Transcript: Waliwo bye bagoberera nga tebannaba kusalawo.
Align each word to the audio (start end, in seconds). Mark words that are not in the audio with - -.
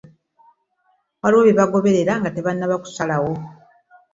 Waliwo 1.21 1.41
bye 1.43 1.57
bagoberera 1.59 2.13
nga 2.19 2.29
tebannaba 2.35 2.75
kusalawo. 2.83 3.31